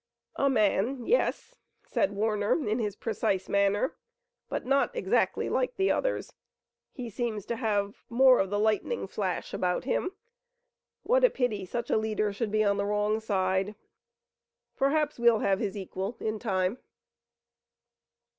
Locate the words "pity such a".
11.29-11.97